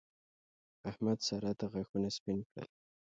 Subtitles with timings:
[0.89, 2.67] احمد؛ سارا ته غاښونه سپين کړل.